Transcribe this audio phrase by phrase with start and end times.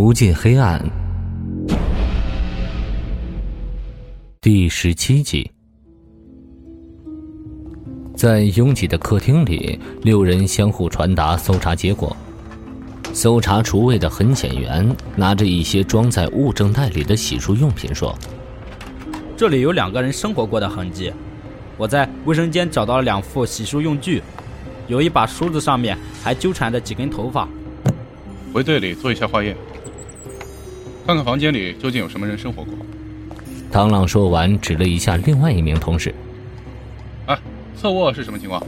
[0.00, 0.80] 无尽黑暗，
[4.40, 5.50] 第十七集。
[8.14, 12.16] 在拥挤的客厅里，六人相互传达搜查结果。
[13.12, 18.16] 搜查厨卫的痕检员拿着一些装在物证袋里的洗漱用品说
[19.36, 21.12] ：“这里有两个人生活过的痕迹。
[21.76, 24.22] 我在卫生间找到了两副洗漱用具，
[24.86, 27.48] 有一把梳子，上面还纠缠着几根头发。
[28.52, 29.56] 回队里做一下化验。”
[31.08, 32.74] 看看房间里究竟有什么人生活过。
[33.72, 36.14] 唐浪说完，指了一下另外一名同事
[37.24, 37.38] ：“哎，
[37.80, 38.62] 侧卧是什么情况？”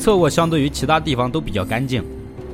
[0.00, 2.02] 侧卧相对于其他地方都比较干净，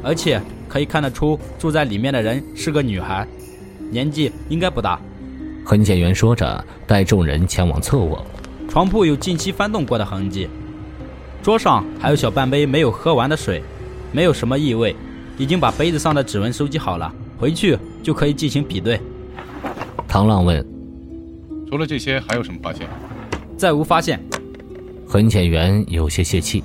[0.00, 3.26] 而且可以看得出住在里面的人是个女孩，
[3.90, 4.96] 年纪应该不大。
[5.64, 8.24] 痕检员说着，带众人前往侧卧。
[8.68, 10.48] 床铺有近期翻动过的痕迹，
[11.42, 13.60] 桌上还有小半杯没有喝完的水，
[14.12, 14.94] 没有什么异味，
[15.36, 17.76] 已经把杯子上的指纹收集好了，回去。
[18.02, 19.00] 就可以进行比对。
[20.08, 20.64] 唐浪问
[21.70, 22.86] ：“除了这些，还有什么发现？”
[23.56, 24.20] 再无发现。
[25.06, 26.62] 痕检员有些泄气。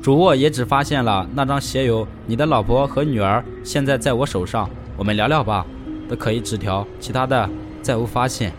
[0.00, 5.66] 主卧也只发现了那张写有“你的老婆和女儿现在在我手上，我们聊聊吧”
[6.08, 7.50] 的可疑纸条，其他的
[7.82, 8.52] 再无发现。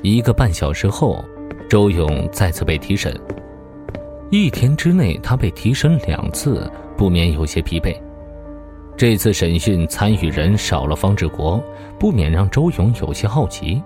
[0.00, 1.24] 一个半小时后，
[1.68, 3.14] 周勇再次被提审。
[4.32, 6.66] 一天之内，他被提审两次，
[6.96, 7.94] 不免有些疲惫。
[8.96, 11.62] 这次审讯参与人少了方志国，
[11.98, 13.82] 不免让周勇有些好奇。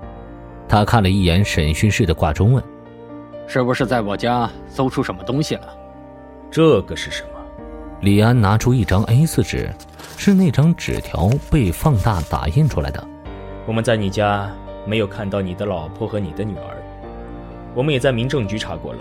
[0.69, 2.63] 他看了一眼审讯室的挂钟，问
[3.49, 5.77] ：“是不是在我家搜出什么东西了？”
[6.49, 7.41] 这个是什么？
[8.03, 9.69] 李安拿出一张 A4 纸，
[10.17, 13.05] 是那张纸条被放大打印出来的。
[13.67, 14.49] 我们在你家
[14.87, 16.81] 没有看到你的老婆和你的女儿，
[17.75, 19.01] 我们也在民政局查过了。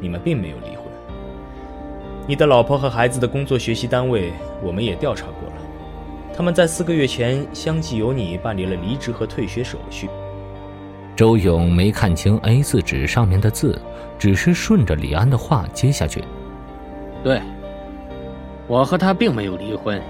[0.00, 0.84] 你们并没有离婚。
[2.26, 5.54] 你的老婆和孩子的工作学习单位，我们也调查过了。
[6.36, 10.08] 他们在四个月前相继由你办理了离职和退学手续。
[11.14, 13.80] 周勇没看清 A4 纸上面的字，
[14.18, 16.24] 只是顺着李安的话接下去
[17.22, 17.40] ：“对，
[18.66, 20.00] 我和他并没有离婚。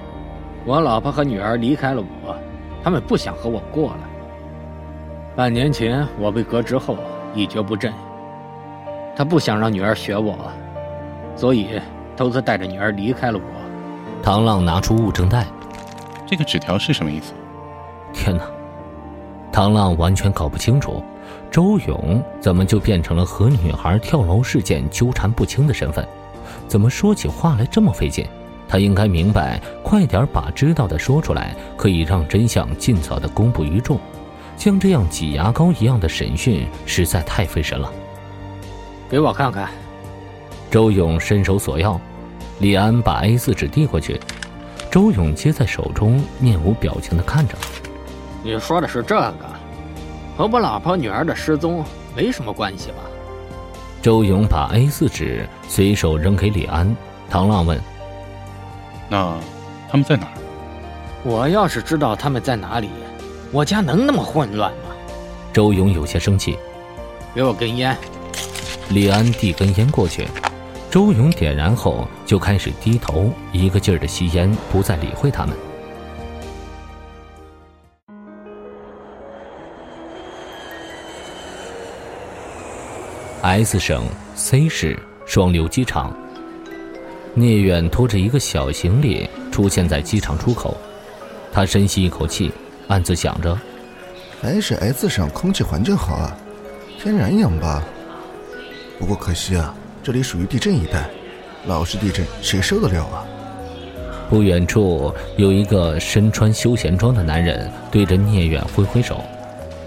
[0.65, 2.35] 我老婆和女儿离开了我，
[2.83, 4.01] 他们不想和我过了。
[5.37, 6.97] 半年前我被革职后
[7.35, 7.93] 一蹶不振。”
[9.17, 10.37] 他不想让女儿学我，
[11.37, 11.81] 所以
[12.17, 14.23] 偷偷带着女儿离开了我。
[14.23, 15.47] 唐浪拿出物证袋，
[16.27, 17.33] 这个纸条是什么意思？
[18.13, 18.43] 天哪！
[19.53, 21.03] 唐浪完全搞不清楚，
[21.51, 26.07] 周勇怎么就变成了和女孩跳楼事件纠缠不清的身份？
[26.67, 28.27] 怎么说起话来这么费劲？
[28.67, 33.99] 他应该明白，快点把知道的说出来，可以让真相尽早的公布于众。
[34.57, 37.93] 像这样挤牙膏一样的审讯，实在太费神了。
[39.09, 39.69] 给我看看。
[40.71, 42.01] 周勇伸手索要，
[42.59, 44.21] 李安把 A 四纸递过去，
[44.91, 47.55] 周勇接在手中，面无表情的看着。
[48.43, 49.37] 你说的是这个，
[50.37, 51.85] 和我老婆女儿的失踪
[52.17, 52.97] 没什么关系吧？
[54.03, 56.95] 周勇把 A 四纸随手扔给李安。
[57.31, 57.81] 唐浪问
[59.09, 59.35] ：“那
[59.91, 60.33] 他们在哪儿？”
[61.25, 62.91] 我要是知道他们在哪里，
[63.51, 64.91] 我家能那么混乱吗？
[65.53, 66.59] 周勇有些生气。
[67.35, 67.97] 给我根烟。
[68.91, 70.27] 李安递根烟过去，
[70.91, 75.57] 周勇点燃后就开始低头，一个劲儿的吸烟，不再理会他们。
[83.43, 84.97] S 省 C 市
[85.27, 86.17] 双流机场，
[87.35, 90.77] 聂远拖着一个小行李出现在机场出口，
[91.53, 92.53] 他深吸一口气，
[92.87, 93.59] 暗自想着：
[94.41, 96.37] 还是 S 省空气环境好啊，
[96.99, 97.83] 天然氧吧。
[99.05, 101.05] 不过可惜啊，这里属于地震一带，
[101.67, 103.23] 老是地震，谁受得了啊？
[104.31, 109.23] 不远处有一个身穿休闲装的男人对着聂远挥挥手，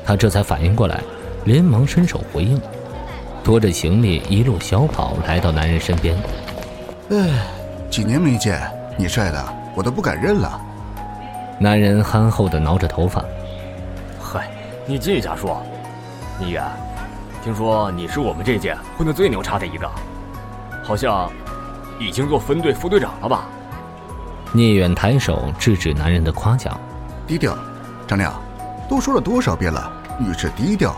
[0.05, 1.01] 他这才反应过来，
[1.45, 2.61] 连忙伸手回应，
[3.43, 6.15] 拖着行李一路小跑来到男人身边。
[7.09, 7.27] 哎，
[7.89, 8.61] 几年没见，
[8.97, 9.43] 你帅的
[9.73, 10.61] 我都不敢认了。
[11.57, 13.25] 男人憨厚的挠着头发，
[14.21, 14.47] 嗨，
[14.85, 15.59] 你这家说，
[16.39, 16.63] 聂远。
[17.47, 19.89] 听说你是我们这届混得最牛叉的一个，
[20.83, 21.31] 好像
[21.97, 23.45] 已经做分队副队长了吧？
[24.51, 26.77] 聂远抬手制止男人的夸奖，
[27.25, 27.57] 低调。
[28.05, 28.33] 张亮，
[28.89, 29.89] 都说了多少遍了，
[30.19, 30.93] 遇事低调。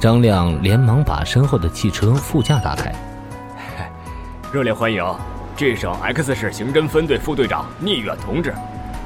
[0.00, 2.90] 张亮连忙把身后的汽车副驾打开，
[4.50, 5.04] 热烈欢迎
[5.54, 8.54] 这省 X 市刑侦分队副队长聂远同志，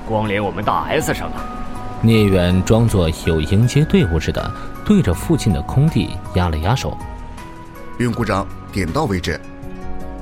[0.06, 1.44] 光临我们大 S 省了！
[2.00, 4.49] 聂远装作有迎接队伍似的，
[4.88, 6.96] 对着附近的空地压了压手。
[7.99, 9.38] 不用鼓掌，点到为止。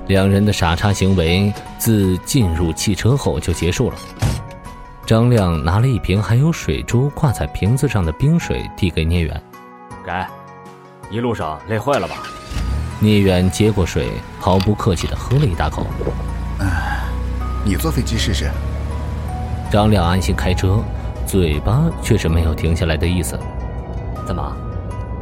[0.09, 3.97] 两人的傻叉行为自进入汽车后就结束了。
[5.07, 9.41] 张亮拿了一瓶含有水珠挂在瓶子上的冰水递给聂远，
[10.05, 10.27] 给，
[11.15, 12.17] 一路上累坏了吧？
[12.99, 14.09] 聂远接过水，
[14.41, 15.87] 毫不客气地喝了一大口。
[16.59, 17.05] 唉，
[17.65, 18.51] 你坐飞机试试。
[19.71, 20.83] 张亮安心开车，
[21.25, 23.39] 嘴巴却是没有停下来的意思。
[24.27, 24.57] 怎么，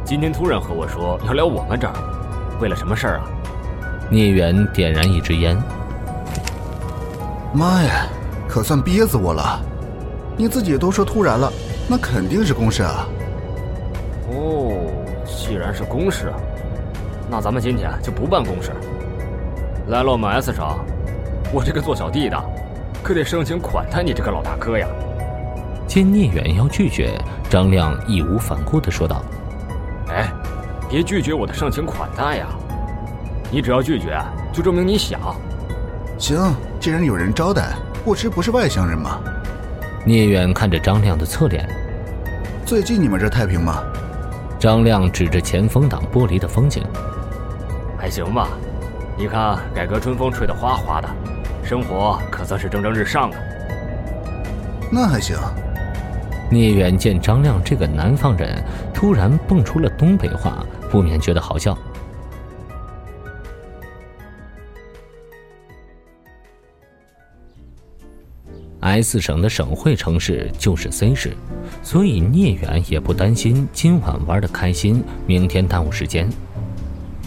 [0.03, 1.93] 今天突然和我说要来我们这儿，
[2.59, 3.29] 为了什么事儿啊？
[4.09, 5.55] 聂远点燃一支烟。
[7.53, 8.07] 妈呀，
[8.49, 9.61] 可算憋死我了！
[10.35, 11.53] 你自己都说突然了，
[11.87, 13.07] 那肯定是公事啊。
[14.27, 14.91] 哦，
[15.23, 16.33] 既然是公事，
[17.29, 18.71] 那咱们今天就不办公事。
[19.87, 20.79] 来了我们 S 城，
[21.53, 22.43] 我这个做小弟的，
[23.03, 24.87] 可得盛情款待你这个老大哥呀。
[25.87, 27.17] 见聂远要拒绝，
[27.49, 29.23] 张亮义无反顾地说道
[30.09, 30.31] ：“哎，
[30.89, 32.47] 别拒绝我的盛情款待呀！
[33.51, 34.19] 你只要拒绝，
[34.51, 35.19] 就证明你想。
[36.17, 37.73] 行，既然有人招待，
[38.03, 39.19] 不吃不是外乡人吗？”
[40.05, 41.67] 聂远看着张亮的侧脸，
[42.65, 43.83] 最近你们这太平吗？
[44.59, 46.83] 张亮指着前风挡玻璃的风景，
[47.97, 48.49] 还行吧。
[49.17, 51.09] 你看，改革春风吹得哗哗的，
[51.63, 53.37] 生活可算是蒸蒸日上啊。
[54.91, 55.37] 那还行。
[56.55, 58.63] 聂远见张亮这个南方人
[58.93, 61.77] 突然蹦出了东北话，不免觉得好笑。
[68.79, 71.35] S 省的省会城市就是 C 市，
[71.83, 76.29] 所以聂远也不担心今晚玩的开心，明天耽误时间。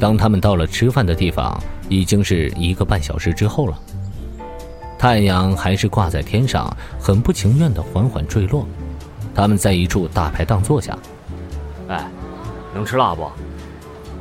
[0.00, 1.60] 当他们到了吃饭的地方，
[1.90, 3.78] 已经是一个半小时之后了。
[4.98, 8.66] 太阳还是挂在天上，很不情愿的缓缓坠落。
[9.38, 10.98] 他们在一处大排档坐下。
[11.86, 12.10] 哎，
[12.74, 13.30] 能吃辣不？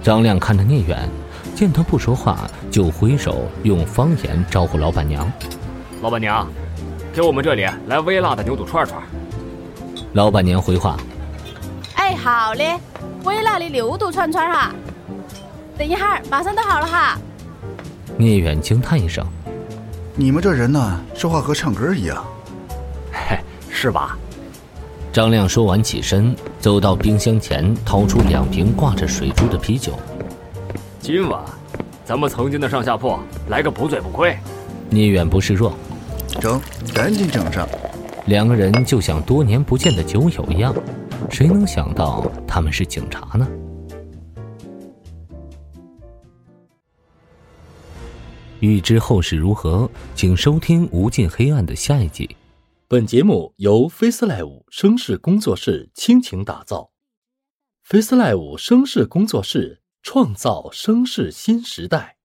[0.04, 1.10] 张亮看着聂远，
[1.56, 5.28] 见他不说话，就挥手用方言招呼老板娘
[6.04, 6.48] ：“老板娘。”
[7.12, 9.02] 给我们这里来微辣的牛肚串串。
[10.14, 10.96] 老板娘回话
[11.98, 12.78] ：“哎，好嘞，
[13.24, 14.72] 微辣的牛肚串串哈。
[15.80, 17.18] 等一下儿马上都好了哈。”
[18.18, 19.26] 聂远惊叹一声
[20.14, 22.24] ：“你们这人呢，说话和唱歌一样。
[23.12, 23.40] ”“嘿，
[23.72, 24.16] 是吧？”
[25.18, 29.98] 张亮说完起身，走到冰箱前，掏出两瓶挂着水珠的啤酒。
[31.00, 31.44] 今晚，
[32.06, 33.18] 咱们曾经的上下铺
[33.50, 34.38] 来个不醉不归。
[34.92, 35.74] 聂远不示弱。
[36.40, 36.62] 整，
[36.94, 37.68] 赶紧整上！
[38.28, 40.72] 两个人就像多年不见的酒友一样，
[41.32, 43.48] 谁能想到他们是警察呢？
[48.60, 52.30] 欲知后事如何，请收听《无尽黑暗》的下一集。
[52.90, 56.94] 本节目由 FaceLive 声势工作室倾情打造
[57.86, 62.17] ，FaceLive 声势工作室创造声势新时代。